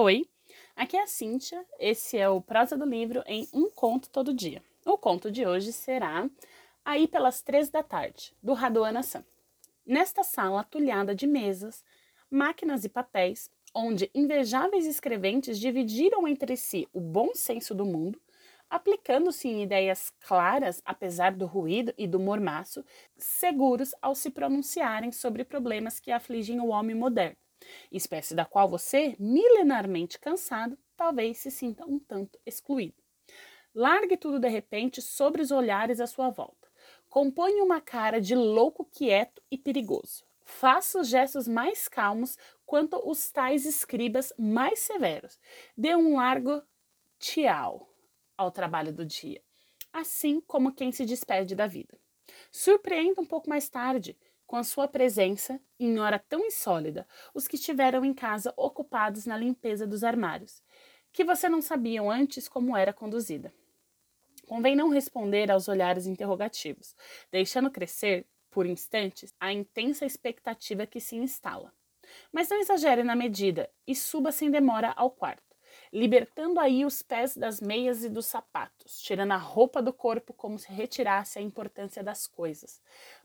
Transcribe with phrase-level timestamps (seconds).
[0.00, 0.28] Oi,
[0.76, 1.66] aqui é a Cíntia.
[1.76, 4.62] Esse é o Prosa do Livro em Um Conto Todo Dia.
[4.86, 6.30] O conto de hoje será
[6.84, 9.24] Aí pelas Três da Tarde, do Radoana San.
[9.84, 11.84] Nesta sala atulhada de mesas,
[12.30, 18.22] máquinas e papéis, onde invejáveis escreventes dividiram entre si o bom senso do mundo,
[18.70, 22.84] aplicando-se em ideias claras, apesar do ruído e do mormaço,
[23.16, 27.47] seguros ao se pronunciarem sobre problemas que afligem o homem moderno
[27.90, 33.02] espécie da qual você, milenarmente cansado, talvez se sinta um tanto excluído.
[33.74, 36.68] Largue tudo de repente sobre os olhares à sua volta.
[37.08, 40.24] Componha uma cara de louco quieto e perigoso.
[40.44, 45.38] Faça os gestos mais calmos quanto os tais escribas mais severos.
[45.76, 46.62] Dê um largo
[47.18, 47.88] tchau
[48.36, 49.42] ao trabalho do dia,
[49.92, 51.98] assim como quem se despede da vida.
[52.50, 54.16] Surpreenda um pouco mais tarde,
[54.48, 59.36] com a sua presença, em hora tão insólida, os que estiveram em casa ocupados na
[59.36, 60.62] limpeza dos armários,
[61.12, 63.52] que você não sabiam antes como era conduzida.
[64.46, 66.96] Convém não responder aos olhares interrogativos,
[67.30, 71.70] deixando crescer, por instantes, a intensa expectativa que se instala.
[72.32, 75.47] Mas não exagere na medida e suba sem demora ao quarto,
[75.92, 80.58] libertando aí os pés das meias e dos sapatos, tirando a roupa do corpo como
[80.58, 82.80] se retirasse a importância das coisas,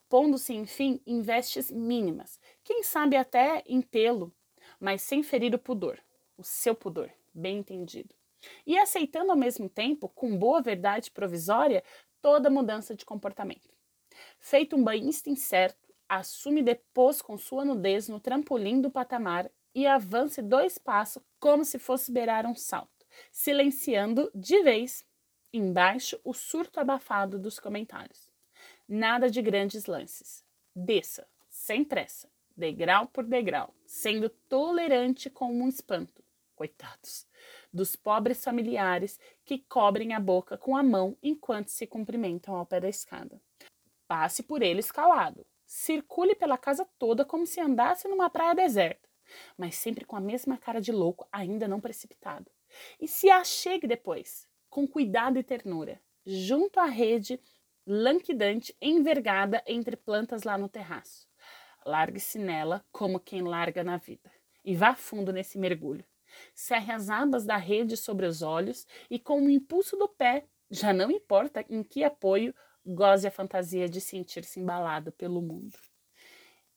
[0.10, 4.34] pondo-se, enfim, em vestes mínimas, quem sabe até em pelo,
[4.80, 6.00] mas sem ferir o pudor,
[6.38, 8.14] o seu pudor, bem entendido.
[8.66, 11.84] E aceitando ao mesmo tempo, com boa verdade provisória,
[12.22, 13.70] toda mudança de comportamento.
[14.40, 20.42] Feito um banhista incerto, assume depois com sua nudez no trampolim do patamar e avance
[20.42, 25.06] dois passos como se fosse beirar um salto, silenciando de vez
[25.52, 28.30] embaixo o surto abafado dos comentários.
[28.88, 30.44] Nada de grandes lances.
[30.76, 36.24] Desça, sem pressa, degrau por degrau, sendo tolerante com um espanto.
[36.56, 37.28] Coitados
[37.74, 42.80] dos pobres familiares que cobrem a boca com a mão enquanto se cumprimentam ao pé
[42.80, 43.42] da escada.
[44.08, 45.46] Passe por eles calado.
[45.66, 49.10] Circule pela casa toda como se andasse numa praia deserta,
[49.58, 52.50] mas sempre com a mesma cara de louco, ainda não precipitado.
[53.00, 57.40] E se achegue depois, com cuidado e ternura, junto à rede
[57.86, 61.28] lanquidante, envergada entre plantas lá no terraço.
[61.86, 64.32] Largue-se nela como quem larga na vida
[64.64, 66.06] e vá fundo nesse mergulho.
[66.56, 70.94] Cerre as abas da rede sobre os olhos e, com o impulso do pé, já
[70.94, 72.56] não importa em que apoio,
[72.86, 75.78] goze a fantasia de sentir-se embalado pelo mundo.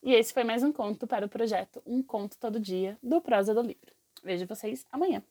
[0.02, 3.54] E esse foi mais um conto para o projeto Um Conto Todo Dia do Prosa
[3.54, 3.94] do Livro.
[4.22, 5.22] Vejo vocês amanhã.